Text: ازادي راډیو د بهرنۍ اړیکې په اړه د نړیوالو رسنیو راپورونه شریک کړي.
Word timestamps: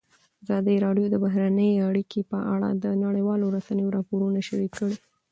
ازادي 0.43 0.75
راډیو 0.85 1.05
د 1.11 1.15
بهرنۍ 1.23 1.71
اړیکې 1.89 2.21
په 2.31 2.37
اړه 2.53 2.69
د 2.83 2.85
نړیوالو 3.05 3.45
رسنیو 3.55 3.93
راپورونه 3.97 4.39
شریک 4.47 4.71
کړي. 4.79 4.95